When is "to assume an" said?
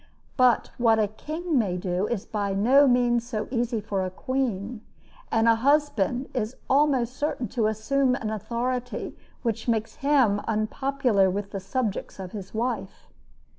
7.49-8.31